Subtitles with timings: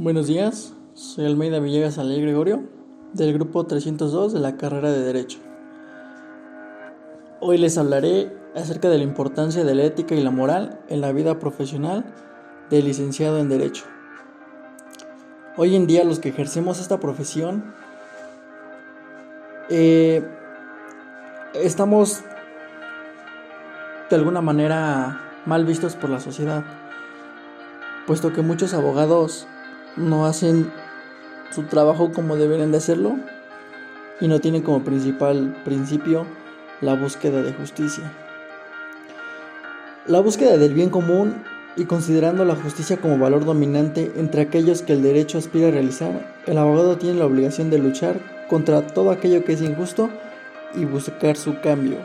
[0.00, 2.62] Buenos días, soy Almeida Villegas Ale Gregorio,
[3.14, 5.40] del grupo 302 de la carrera de Derecho.
[7.40, 11.10] Hoy les hablaré acerca de la importancia de la ética y la moral en la
[11.10, 12.04] vida profesional
[12.70, 13.86] del licenciado en Derecho.
[15.56, 17.74] Hoy en día los que ejercemos esta profesión
[19.68, 20.24] eh,
[21.54, 22.20] estamos
[24.08, 26.62] de alguna manera mal vistos por la sociedad,
[28.06, 29.48] puesto que muchos abogados
[29.98, 30.70] no hacen
[31.50, 33.16] su trabajo como deberían de hacerlo
[34.20, 36.26] y no tienen como principal principio
[36.80, 38.12] la búsqueda de justicia.
[40.06, 41.42] La búsqueda del bien común
[41.76, 46.34] y considerando la justicia como valor dominante entre aquellos que el derecho aspira a realizar,
[46.46, 48.16] el abogado tiene la obligación de luchar
[48.48, 50.08] contra todo aquello que es injusto
[50.74, 51.98] y buscar su cambio.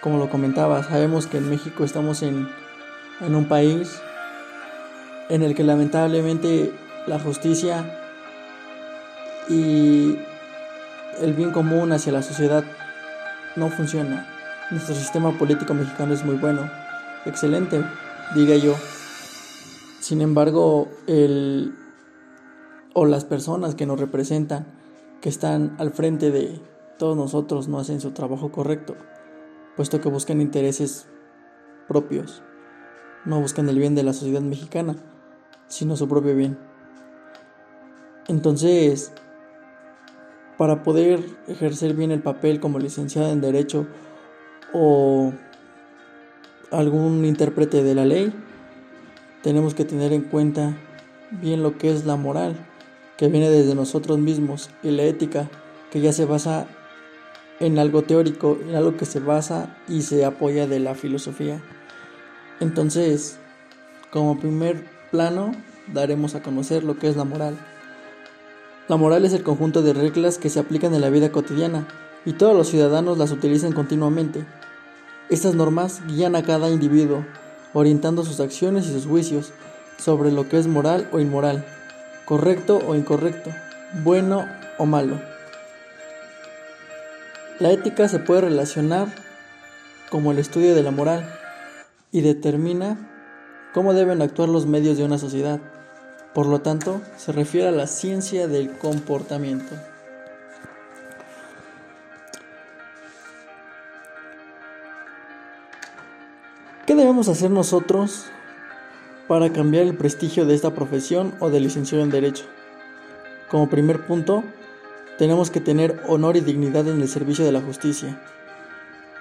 [0.00, 2.48] Como lo comentaba, sabemos que en México estamos en,
[3.20, 4.00] en un país
[5.28, 6.72] en el que lamentablemente
[7.06, 7.84] la justicia
[9.48, 10.18] y
[11.20, 12.64] el bien común hacia la sociedad
[13.56, 14.26] no funciona.
[14.70, 16.70] Nuestro sistema político mexicano es muy bueno,
[17.24, 17.82] excelente,
[18.34, 18.74] diga yo.
[20.00, 21.74] Sin embargo, el
[22.94, 24.66] o las personas que nos representan,
[25.20, 26.60] que están al frente de
[26.98, 28.96] todos nosotros, no hacen su trabajo correcto,
[29.76, 31.06] puesto que buscan intereses
[31.86, 32.42] propios,
[33.24, 34.96] no buscan el bien de la sociedad mexicana
[35.68, 36.58] sino su propio bien.
[38.26, 39.12] Entonces,
[40.58, 43.86] para poder ejercer bien el papel como licenciado en Derecho
[44.72, 45.32] o
[46.70, 48.32] algún intérprete de la ley,
[49.42, 50.76] tenemos que tener en cuenta
[51.30, 52.56] bien lo que es la moral,
[53.16, 55.48] que viene desde nosotros mismos, y la ética,
[55.90, 56.66] que ya se basa
[57.60, 61.62] en algo teórico, en algo que se basa y se apoya de la filosofía.
[62.60, 63.38] Entonces,
[64.10, 65.52] como primer plano
[65.92, 67.56] daremos a conocer lo que es la moral.
[68.88, 71.86] La moral es el conjunto de reglas que se aplican en la vida cotidiana
[72.24, 74.46] y todos los ciudadanos las utilizan continuamente.
[75.28, 77.24] Estas normas guían a cada individuo,
[77.74, 79.52] orientando sus acciones y sus juicios
[79.98, 81.66] sobre lo que es moral o inmoral,
[82.24, 83.50] correcto o incorrecto,
[84.04, 84.46] bueno
[84.78, 85.20] o malo.
[87.58, 89.08] La ética se puede relacionar
[90.10, 91.28] como el estudio de la moral
[92.12, 93.17] y determina
[93.72, 95.60] cómo deben actuar los medios de una sociedad.
[96.34, 99.74] Por lo tanto, se refiere a la ciencia del comportamiento.
[106.86, 108.26] ¿Qué debemos hacer nosotros
[109.26, 112.46] para cambiar el prestigio de esta profesión o de licenciado en Derecho?
[113.50, 114.42] Como primer punto,
[115.18, 118.22] tenemos que tener honor y dignidad en el servicio de la justicia.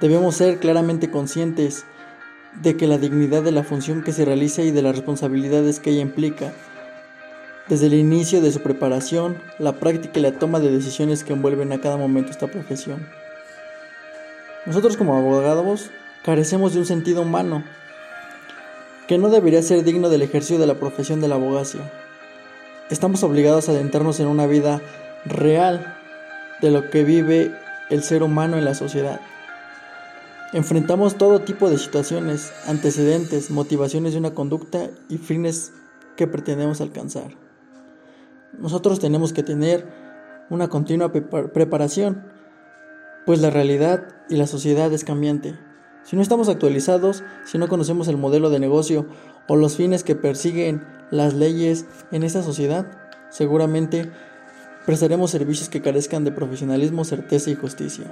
[0.00, 1.86] Debemos ser claramente conscientes
[2.62, 5.90] de que la dignidad de la función que se realiza y de las responsabilidades que
[5.90, 6.52] ella implica,
[7.68, 11.72] desde el inicio de su preparación, la práctica y la toma de decisiones que envuelven
[11.72, 13.06] a cada momento esta profesión.
[14.66, 15.90] Nosotros como abogados
[16.24, 17.64] carecemos de un sentido humano
[19.08, 21.92] que no debería ser digno del ejercicio de la profesión de la abogacía.
[22.90, 24.80] Estamos obligados a adentrarnos en una vida
[25.24, 25.96] real
[26.60, 27.52] de lo que vive
[27.90, 29.20] el ser humano en la sociedad.
[30.52, 35.72] Enfrentamos todo tipo de situaciones, antecedentes, motivaciones de una conducta y fines
[36.16, 37.36] que pretendemos alcanzar.
[38.56, 39.86] Nosotros tenemos que tener
[40.48, 42.24] una continua preparación,
[43.26, 45.58] pues la realidad y la sociedad es cambiante.
[46.04, 49.06] Si no estamos actualizados, si no conocemos el modelo de negocio
[49.48, 52.86] o los fines que persiguen las leyes en esta sociedad,
[53.30, 54.12] seguramente
[54.86, 58.06] prestaremos servicios que carezcan de profesionalismo, certeza y justicia.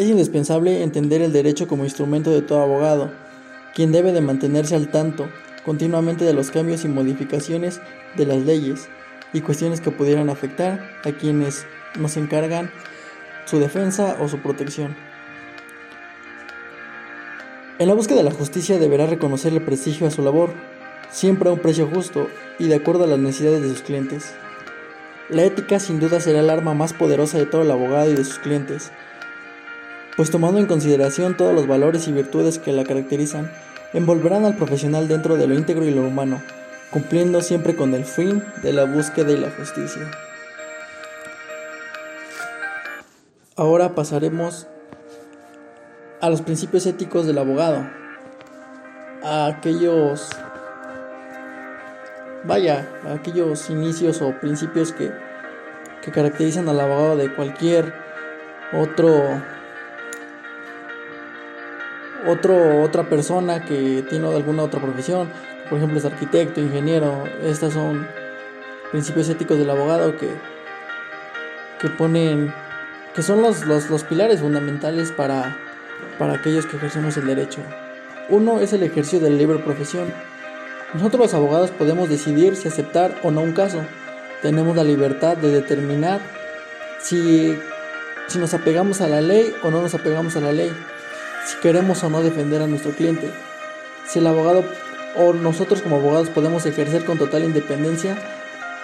[0.00, 3.12] Es indispensable entender el derecho como instrumento de todo abogado,
[3.74, 5.28] quien debe de mantenerse al tanto
[5.62, 7.82] continuamente de los cambios y modificaciones
[8.16, 8.88] de las leyes
[9.34, 11.66] y cuestiones que pudieran afectar a quienes
[11.98, 12.70] nos encargan
[13.44, 14.96] su defensa o su protección.
[17.78, 20.54] En la búsqueda de la justicia deberá reconocer el prestigio a su labor,
[21.10, 22.26] siempre a un precio justo
[22.58, 24.32] y de acuerdo a las necesidades de sus clientes.
[25.28, 28.24] La ética sin duda será el arma más poderosa de todo el abogado y de
[28.24, 28.92] sus clientes,
[30.16, 33.50] pues tomando en consideración todos los valores y virtudes que la caracterizan,
[33.92, 36.42] envolverán al profesional dentro de lo íntegro y lo humano,
[36.90, 40.10] cumpliendo siempre con el fin de la búsqueda y la justicia.
[43.56, 44.66] Ahora pasaremos
[46.20, 47.86] a los principios éticos del abogado,
[49.22, 50.28] a aquellos,
[52.44, 55.10] vaya, a aquellos inicios o principios que,
[56.02, 57.92] que caracterizan al abogado de cualquier
[58.72, 59.42] otro
[62.26, 65.28] otro, otra persona que tiene alguna otra profesión,
[65.68, 67.24] por ejemplo, es arquitecto, ingeniero.
[67.44, 68.06] Estos son
[68.90, 70.28] principios éticos del abogado que,
[71.80, 72.52] que ponen,
[73.14, 75.56] que son los, los, pilares fundamentales para,
[76.18, 77.60] para aquellos que ejercemos el derecho.
[78.28, 80.12] Uno es el ejercicio de la libre profesión.
[80.92, 83.84] Nosotros los abogados podemos decidir si aceptar o no un caso.
[84.42, 86.20] Tenemos la libertad de determinar
[87.00, 87.56] si,
[88.26, 90.72] si nos apegamos a la ley o no nos apegamos a la ley,
[91.46, 93.30] si queremos o no defender a nuestro cliente,
[94.06, 94.64] si el abogado
[95.16, 98.16] o nosotros como abogados podemos ejercer con total independencia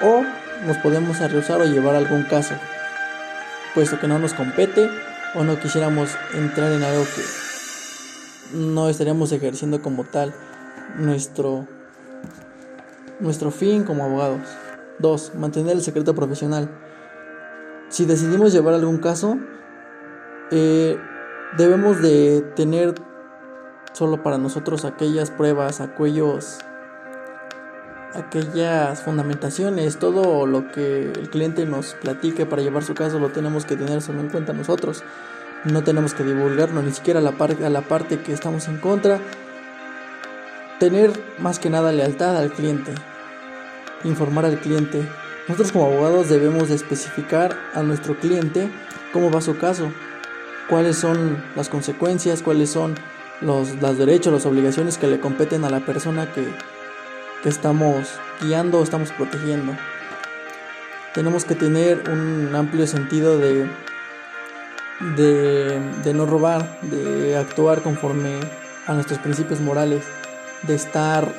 [0.03, 0.23] o
[0.67, 2.55] nos podemos arriesgar o llevar algún caso,
[3.75, 4.89] puesto que no nos compete
[5.35, 7.23] o no quisiéramos entrar en algo que
[8.57, 10.33] no estaríamos ejerciendo como tal
[10.97, 11.67] nuestro
[13.21, 14.43] nuestro fin como abogados.
[14.99, 15.35] 2.
[15.35, 16.71] Mantener el secreto profesional.
[17.89, 19.39] Si decidimos llevar algún caso,
[20.51, 20.99] eh,
[21.57, 22.95] debemos de tener
[23.93, 26.59] solo para nosotros aquellas pruebas, aquellos,
[28.15, 33.65] aquellas fundamentaciones, todo lo que el cliente nos platique para llevar su caso lo tenemos
[33.65, 35.03] que tener solo en cuenta nosotros.
[35.65, 39.19] No tenemos que divulgarlo, ni siquiera a la, a la parte que estamos en contra.
[40.79, 42.93] Tener más que nada lealtad al cliente
[44.05, 45.07] informar al cliente.
[45.49, 48.69] Nosotros como abogados debemos de especificar a nuestro cliente
[49.13, 49.91] cómo va su caso,
[50.69, 52.95] cuáles son las consecuencias, cuáles son
[53.41, 56.47] los, derechos, las obligaciones que le competen a la persona que,
[57.43, 58.09] que estamos
[58.41, 59.77] guiando o estamos protegiendo.
[61.15, 63.69] Tenemos que tener un amplio sentido de,
[65.17, 68.41] de, de no robar, de actuar conforme
[68.87, 70.05] a nuestros principios morales,
[70.63, 71.33] de estar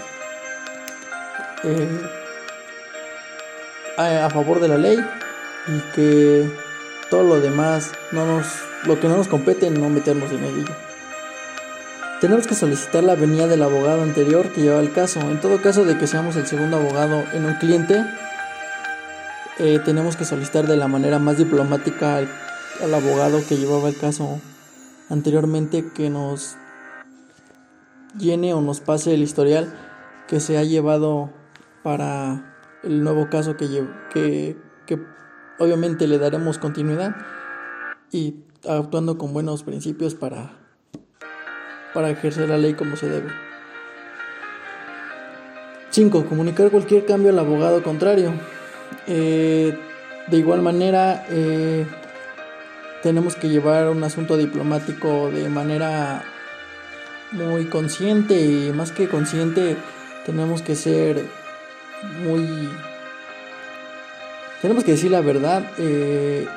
[1.64, 2.02] eh,
[3.98, 5.00] a, favor de la ley
[5.68, 6.50] y que
[7.10, 8.48] todo lo demás no nos
[8.86, 10.66] lo que no nos compete no meternos en ello.
[12.22, 15.20] Tenemos que solicitar la venida del abogado anterior que lleva el caso.
[15.20, 18.04] En todo caso de que seamos el segundo abogado en un cliente,
[19.60, 24.40] eh, tenemos que solicitar de la manera más diplomática al, abogado que llevaba el caso
[25.10, 26.56] anteriormente que nos
[28.18, 29.74] llene o nos pase el historial
[30.28, 31.32] que se ha llevado
[31.84, 33.68] para el nuevo caso que,
[34.12, 35.00] que, que
[35.60, 37.16] obviamente le daremos continuidad
[38.12, 38.36] y
[38.68, 40.54] actuando con buenos principios para,
[41.94, 43.30] para ejercer la ley como se debe.
[45.90, 46.26] 5.
[46.26, 48.34] Comunicar cualquier cambio al abogado contrario.
[49.08, 49.78] Eh,
[50.28, 51.88] de igual manera, eh,
[53.02, 56.24] tenemos que llevar un asunto diplomático de manera
[57.32, 59.76] muy consciente y más que consciente,
[60.26, 61.26] tenemos que ser
[62.24, 62.70] muy...
[64.62, 66.48] Tenemos que decir la verdad eh,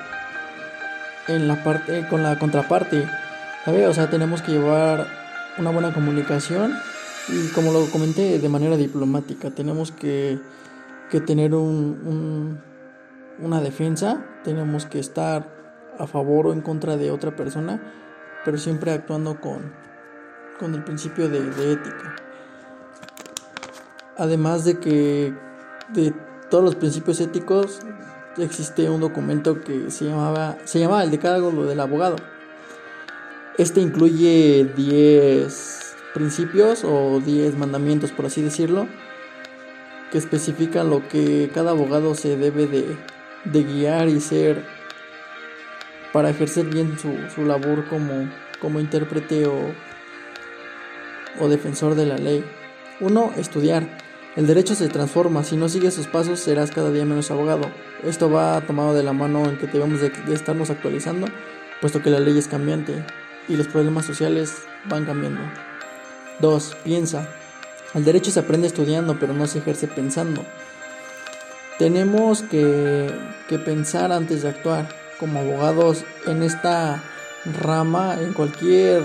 [1.29, 3.07] en la parte, con la contraparte,
[3.65, 3.87] ¿sabe?
[3.87, 5.07] O sea, tenemos que llevar
[5.59, 6.75] una buena comunicación
[7.29, 10.41] y como lo comenté de manera diplomática, tenemos que,
[11.11, 12.59] que tener un,
[13.39, 15.55] una defensa, tenemos que estar
[15.99, 17.83] a favor o en contra de otra persona,
[18.47, 19.75] pero siempre actuando con,
[20.59, 22.17] con el principio de ética.
[24.17, 25.35] Además de que
[25.93, 26.15] de
[26.51, 27.81] todos los principios éticos
[28.39, 32.17] existe un documento que se llamaba se llamaba el decálogo del abogado.
[33.59, 38.87] Este incluye 10 principios o 10 mandamientos, por así decirlo,
[40.11, 42.97] que especifican lo que cada abogado se debe de,
[43.45, 44.65] guiar y ser
[46.13, 49.73] para ejercer bien su, su labor como, como intérprete o,
[51.39, 52.45] o defensor de la ley.
[53.01, 54.10] Uno, estudiar.
[54.37, 57.69] El derecho se transforma, si no sigues sus pasos serás cada día menos abogado.
[58.05, 61.27] Esto va tomado de la mano en que debemos de, estarnos actualizando,
[61.81, 63.05] puesto que la ley es cambiante
[63.49, 64.55] y los problemas sociales
[64.89, 65.41] van cambiando.
[66.39, 66.77] 2.
[66.85, 67.29] Piensa.
[67.93, 70.45] El derecho se aprende estudiando, pero no se ejerce pensando.
[71.81, 73.13] Tenemos que,
[73.49, 74.89] que pensar antes de actuar.
[75.19, 77.03] Como abogados en esta
[77.61, 79.03] rama, en cualquier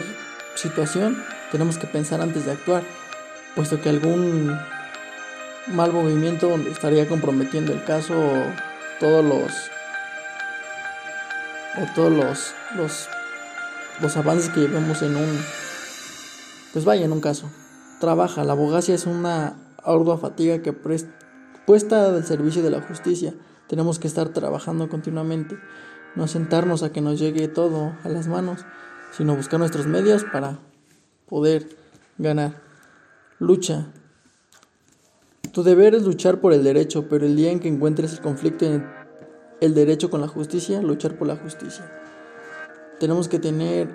[0.53, 1.17] situación,
[1.51, 2.83] tenemos que pensar antes de actuar,
[3.55, 4.57] puesto que algún
[5.67, 8.13] mal movimiento donde estaría comprometiendo el caso
[8.99, 9.51] todos los
[11.77, 13.09] o todos los, los
[14.01, 15.39] los avances que llevemos en un
[16.73, 17.49] pues vaya en un caso.
[17.99, 23.33] Trabaja la abogacía es una ardua fatiga que puesta al servicio de la justicia
[23.67, 25.57] tenemos que estar trabajando continuamente
[26.15, 28.65] no sentarnos a que nos llegue todo a las manos
[29.11, 30.59] sino buscar nuestros medios para
[31.27, 31.69] poder
[32.17, 32.61] ganar.
[33.39, 33.87] Lucha
[35.55, 38.65] tu deber es luchar por el derecho, pero el día en que encuentres el conflicto
[38.65, 38.85] en
[39.61, 41.89] el derecho con la justicia, luchar por la justicia.
[42.99, 43.87] Tenemos que tener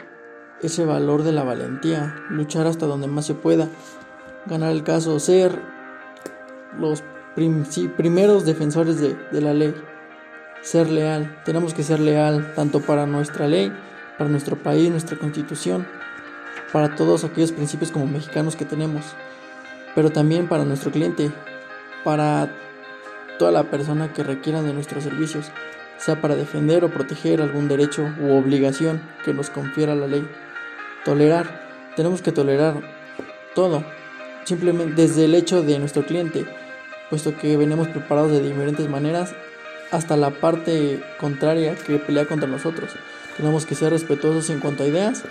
[0.63, 3.69] ese valor de la valentía, luchar hasta donde más se pueda,
[4.47, 5.61] ganar el caso, ser
[6.79, 7.03] los
[7.35, 9.75] primeros defensores de, de la ley.
[10.63, 11.43] Ser leal.
[11.45, 13.71] Tenemos que ser leal tanto para nuestra ley,
[14.17, 15.87] para nuestro país, nuestra constitución,
[16.73, 19.05] para todos aquellos principios como mexicanos que tenemos,
[19.95, 21.31] pero también para nuestro cliente,
[22.05, 22.51] para
[23.39, 25.51] toda la persona que requiera de nuestros servicios,
[25.99, 30.27] sea para defender o proteger algún derecho u obligación que nos confiera la ley.
[31.05, 31.93] Tolerar.
[31.97, 32.75] Tenemos que tolerar
[33.55, 33.85] todo,
[34.45, 36.47] simplemente desde el hecho de nuestro cliente,
[37.09, 39.35] puesto que venimos preparados de diferentes maneras,
[39.91, 42.91] hasta la parte contraria que pelea contra nosotros.
[43.37, 45.25] Tenemos que ser respetuosos en cuanto a ideas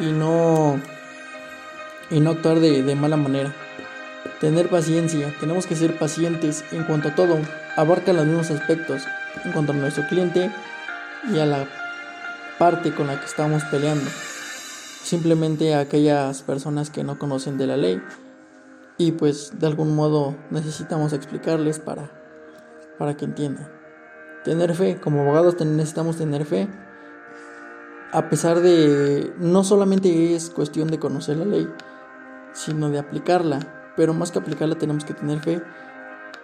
[0.00, 0.80] y no,
[2.10, 3.52] y no actuar de, de mala manera.
[4.40, 6.64] Tener paciencia, tenemos que ser pacientes.
[6.72, 7.38] En cuanto a todo,
[7.76, 9.02] abarca los mismos aspectos.
[9.44, 10.50] En cuanto a nuestro cliente
[11.32, 11.66] y a la
[12.58, 14.08] parte con la que estamos peleando.
[15.02, 18.02] Simplemente a aquellas personas que no conocen de la ley.
[18.98, 22.10] Y pues de algún modo necesitamos explicarles para,
[22.98, 23.70] para que entiendan.
[24.44, 26.68] Tener fe, como abogados necesitamos tener fe.
[28.12, 31.68] A pesar de no solamente es cuestión de conocer la ley,
[32.52, 35.62] sino de aplicarla, pero más que aplicarla tenemos que tener fe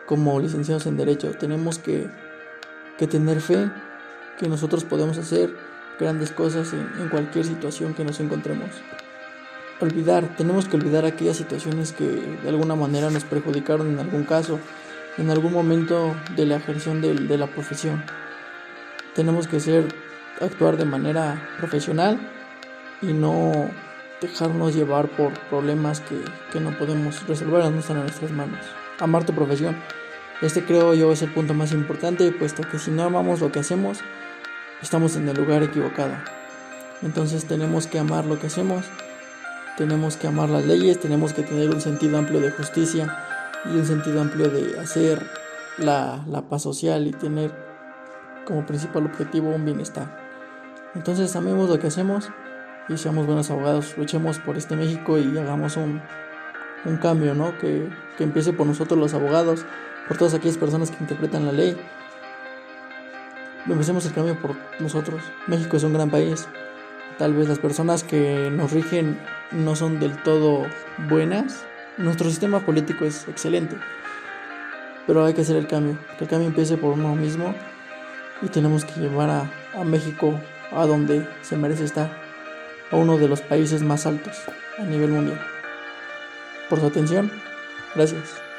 [0.07, 2.11] como licenciados en derecho, tenemos que,
[2.99, 3.71] que tener fe
[4.39, 5.55] que nosotros podemos hacer
[5.99, 8.71] grandes cosas en, cualquier situación que nos encontremos.
[9.81, 14.59] Olvidar, tenemos que olvidar aquellas situaciones que de alguna manera nos perjudicaron en algún caso,
[15.19, 18.03] en algún momento de la ejerción de la profesión.
[19.15, 19.87] Tenemos que ser
[20.41, 22.19] actuar de manera profesional
[23.03, 23.71] y no
[24.23, 26.19] dejarnos llevar por problemas que,
[26.51, 28.65] que no podemos resolver, no están en nuestras manos.
[28.99, 29.77] Amar tu profesión.
[30.41, 33.61] Este creo yo es el punto más importante, puesto que si no amamos lo que
[33.61, 33.99] hacemos,
[34.81, 36.15] estamos en el lugar equivocado.
[37.03, 38.85] Entonces tenemos que amar lo que hacemos,
[39.77, 43.17] tenemos que amar las leyes, tenemos que tener un sentido amplio de justicia
[43.67, 45.25] y un sentido amplio de hacer
[45.79, 47.53] la, la paz social y tener
[48.47, 50.19] como principal objetivo un bienestar.
[50.95, 52.29] Entonces amemos lo que hacemos
[52.89, 56.01] y seamos buenos abogados, luchemos por este México y hagamos un,
[56.85, 57.57] un cambio, ¿no?
[57.59, 59.65] Que, que empiece por nosotros los abogados,
[60.09, 61.77] por todas aquellas personas que interpretan la ley.
[63.67, 65.23] Empecemos el cambio por nosotros.
[65.47, 66.49] México es un gran país.
[67.19, 69.19] Tal vez las personas que nos rigen
[69.53, 70.67] no son del todo
[71.09, 71.65] buenas.
[71.97, 73.77] Nuestro sistema político es excelente.
[75.07, 75.97] Pero hay que hacer el cambio.
[76.19, 77.55] Que el cambio empiece por uno mismo.
[78.41, 80.35] Y tenemos que llevar a, a México
[80.73, 82.22] a donde se merece estar,
[82.93, 84.37] a uno de los países más altos
[84.79, 85.41] a nivel mundial.
[86.69, 87.33] Por su atención,
[87.95, 88.52] gracias.